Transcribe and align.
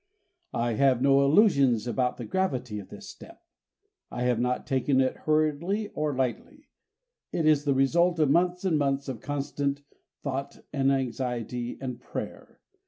I 0.55 0.73
have 0.73 0.99
no 0.99 1.21
illusions 1.23 1.85
about 1.85 2.17
the 2.17 2.25
gravity 2.25 2.79
of 2.79 2.89
this 2.89 3.07
step. 3.07 3.43
I 4.09 4.23
have 4.23 4.39
not 4.39 4.65
taken 4.65 4.99
it 4.99 5.15
hurriedly 5.27 5.89
or 5.89 6.15
lightly. 6.15 6.69
It 7.31 7.45
is 7.45 7.65
the 7.65 7.75
result 7.75 8.17
of 8.17 8.31
months 8.31 8.65
and 8.65 8.79
months 8.79 9.07
of 9.07 9.21
constant 9.21 9.83
thought 10.23 10.65
and 10.73 10.91
anxiety 10.91 11.77
and 11.79 11.99
prayer. 12.01 12.61